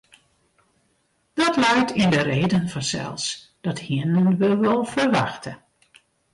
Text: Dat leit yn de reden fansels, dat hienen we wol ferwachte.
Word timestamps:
Dat 1.39 1.55
leit 1.63 1.89
yn 2.01 2.09
de 2.09 2.21
reden 2.21 2.65
fansels, 2.69 3.27
dat 3.65 3.79
hienen 3.89 4.25
we 4.41 4.49
wol 4.61 4.81
ferwachte. 4.93 5.53